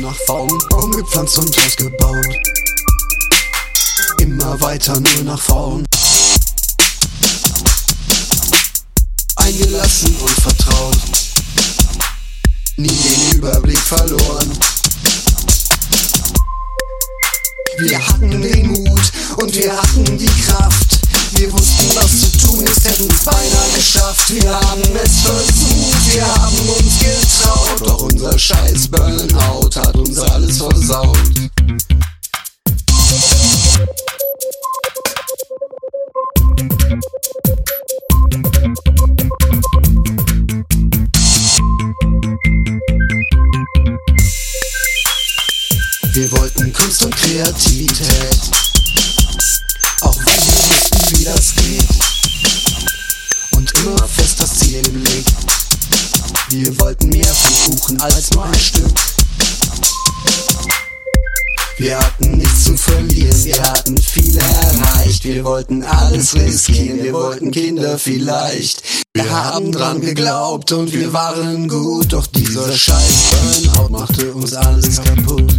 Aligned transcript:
gepflanzt 0.00 1.38
und 1.38 1.58
ausgebaut. 1.58 2.36
Immer 4.20 4.60
weiter 4.60 4.98
nur 5.00 5.22
nach 5.24 5.40
vorn. 5.40 5.84
Eingelassen 9.36 10.14
und 10.16 10.30
vertraut. 10.30 10.96
Nie 12.76 12.88
den 12.88 13.38
Überblick 13.38 13.78
verloren. 13.78 14.50
Wir 17.78 18.06
hatten 18.06 18.42
den 18.42 18.66
Mut 18.68 19.12
und 19.36 19.54
wir 19.54 19.76
hatten 19.76 20.18
die 20.18 20.42
Kraft. 20.44 21.00
Wir 21.32 21.52
wussten, 21.52 21.96
was 21.96 22.20
zu 22.20 22.46
tun 22.46 22.64
ist, 22.66 22.84
hätten 22.84 23.08
es 23.10 23.24
beinahe 23.24 23.70
geschafft. 23.74 24.34
Wir 24.34 24.59
scheiß 28.50 28.88
Burnout 28.88 29.70
hat 29.76 29.94
uns 29.96 30.18
alles 30.18 30.58
versaut. 30.58 31.18
Wir 46.12 46.32
wollten 46.32 46.72
Kunst 46.72 47.04
und 47.04 47.16
Kreativität. 47.16 48.40
Auch 50.00 50.16
wenn 50.16 50.26
wir 50.26 50.58
wussten, 50.68 51.18
wie 51.18 51.24
das 51.24 51.54
geht. 51.54 51.88
Und 53.52 53.72
immer 53.78 54.08
fest 54.08 54.40
das 54.40 54.58
Ziel 54.58 54.84
im 54.86 55.02
Blick. 55.02 55.29
Wir 56.50 56.80
wollten 56.80 57.10
mehr 57.10 57.24
vom 57.24 57.76
Kuchen 57.76 58.00
als 58.00 58.28
nur 58.32 58.44
ein 58.44 58.54
Stück. 58.54 58.92
Wir 61.78 61.96
hatten 61.96 62.38
nichts 62.38 62.64
zu 62.64 62.76
verlieren, 62.76 63.44
wir 63.44 63.62
hatten 63.62 63.96
viel 63.96 64.36
erreicht. 64.36 65.22
Wir 65.22 65.44
wollten 65.44 65.84
alles 65.84 66.34
riskieren, 66.34 67.04
wir 67.04 67.12
wollten 67.12 67.52
Kinder 67.52 67.96
vielleicht. 67.98 68.82
Wir 69.14 69.30
haben 69.30 69.70
dran 69.70 70.00
geglaubt 70.00 70.72
und 70.72 70.92
wir 70.92 71.12
waren 71.12 71.68
gut. 71.68 72.12
Doch 72.12 72.26
dieser 72.26 72.72
scheiß 72.72 73.30
Burnout 73.30 73.88
machte 73.88 74.32
uns 74.34 74.52
alles 74.52 75.00
kaputt. 75.00 75.49